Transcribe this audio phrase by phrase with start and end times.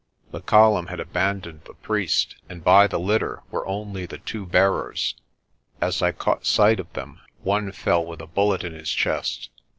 [0.31, 5.13] The column had abandoned the priest, and by the litter were only the two bearers.
[5.79, 9.51] As I caught sight of them one fell with a bullet in his chest.